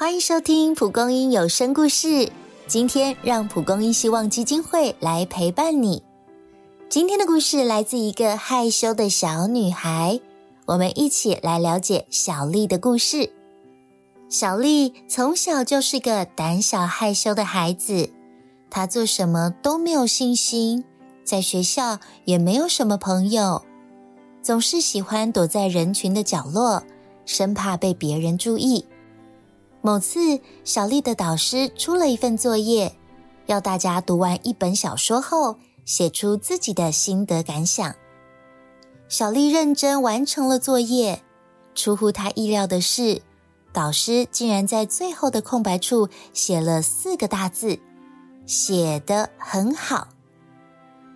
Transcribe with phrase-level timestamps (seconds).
[0.00, 2.30] 欢迎收听蒲公英有声故事。
[2.68, 6.04] 今天让蒲公英希望基金会来陪伴你。
[6.88, 10.20] 今天的故事来自一个害羞的小女孩，
[10.66, 13.32] 我们一起来了解小丽的故事。
[14.28, 18.10] 小丽从小就是个胆小害羞的孩子，
[18.70, 20.84] 她做什么都没有信心，
[21.24, 23.62] 在学校也没有什么朋友，
[24.42, 26.84] 总是喜欢躲在人群的角落，
[27.26, 28.84] 生怕被别人注意。
[29.88, 32.94] 某次，小丽的导师出了一份作业，
[33.46, 35.56] 要大家读完一本小说后，
[35.86, 37.94] 写出自己的心得感想。
[39.08, 41.22] 小丽认真完成了作业，
[41.74, 43.22] 出乎她意料的是，
[43.72, 47.78] 导师竟然在最后的空白处写了四个大字
[48.44, 50.08] ：“写得很好。”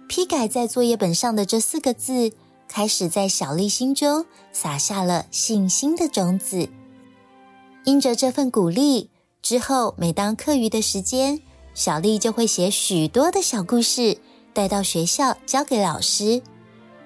[0.08, 2.32] 批改在作业本上的这四个字，
[2.68, 6.70] 开始在小丽心中撒下了信心的种子。
[7.84, 9.10] 因着这份鼓励，
[9.42, 11.40] 之后每当课余的时间，
[11.74, 14.18] 小丽就会写许多的小故事
[14.52, 16.40] 带到学校交给老师，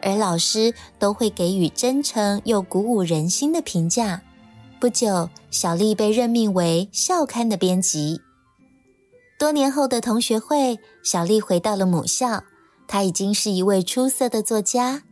[0.03, 4.21] 而老师都会给予真诚又鼓舞人心的评价。
[4.79, 8.21] 不久，小丽被任命为校刊的编辑。
[9.39, 12.45] 多年后的同学会，小丽回到了母校，
[12.87, 15.05] 她已经是一位出色的作家。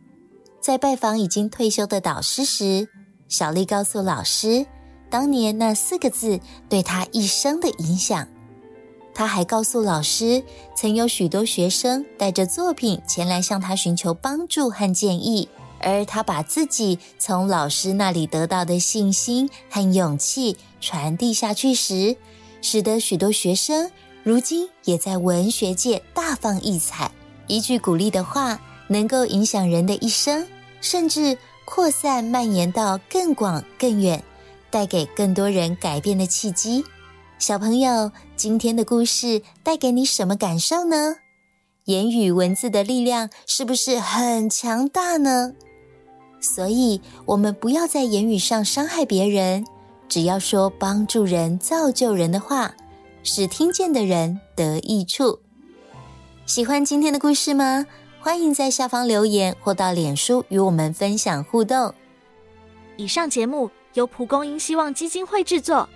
[0.61, 2.87] 在拜访已经退休的导师时，
[3.27, 4.67] 小丽告诉老师。
[5.09, 6.39] 当年那四个字
[6.69, 8.27] 对他一生的影响，
[9.13, 10.43] 他还告诉老师，
[10.75, 15.47] 曾有许多学生带着作品前来向他寻求帮助和建议，
[15.79, 22.17] 而他把自己从老师那里得到的信心和勇气传递下去时，
[22.61, 23.89] 使得许多学生
[24.23, 27.11] 如今也在文学界大放异彩。
[27.47, 30.47] 一句鼓励的话，能够影响人的一生，
[30.81, 34.21] 甚至扩散蔓延到更广更远。
[34.71, 36.83] 带给更多人改变的契机，
[37.37, 41.15] 小朋友，今天的故事带给你什么感受呢？
[41.85, 45.53] 言语文字的力量是不是很强大呢？
[46.41, 49.65] 所以，我们不要在言语上伤害别人，
[50.09, 52.75] 只要说帮助人、造就人的话，
[53.23, 55.39] 使听见的人得益处。
[56.45, 57.85] 喜欢今天的故事吗？
[58.19, 61.93] 欢迎在下方留言或到脸书与我们分享互动。
[62.97, 63.69] 以上节目。
[63.95, 65.89] 由蒲公英希望基金会制作，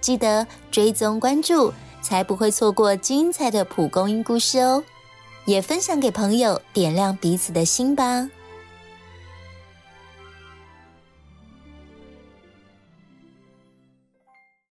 [0.00, 4.82] 记得追踪关注，才不会错过精彩的蒲公英故事哦！
[5.44, 8.30] 也分享给朋友，点亮彼此的心吧。